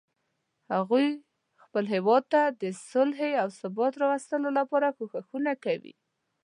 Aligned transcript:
هغوی 0.73 1.07
خپل 1.63 1.83
هیواد 1.93 2.23
ته 2.33 2.41
د 2.61 2.63
صلحې 2.91 3.31
او 3.41 3.47
ثبات 3.59 3.93
راوستلو 4.03 4.49
لپاره 4.59 4.95
کوښښونه 4.97 5.53
کوي 5.63 5.93